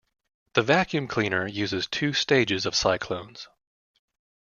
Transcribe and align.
The 0.53 0.63
vacuum 0.63 1.07
cleaner 1.07 1.45
uses 1.45 1.85
two 1.85 2.13
stages 2.13 2.65
of 2.65 2.73
cyclones. 2.73 3.47